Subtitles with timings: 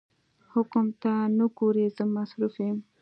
[0.51, 2.77] حم ته نه ګورې زه مصروف يم.